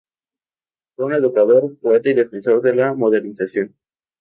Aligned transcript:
Fue 0.95 1.05
un 1.05 1.13
educador, 1.13 1.77
poeta 1.79 2.09
y 2.09 2.15
defensor 2.15 2.59
de 2.63 2.73
la 2.73 2.95
modernización. 2.95 3.75